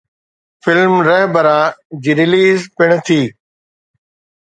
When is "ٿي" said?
3.05-3.21